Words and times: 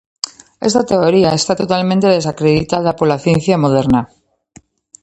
Esta 0.67 0.83
teoría 0.91 1.37
está 1.39 1.53
totalmente 1.61 2.13
desacreditada 2.17 2.97
pola 2.99 3.21
ciencia 3.25 3.61
moderna. 3.63 4.01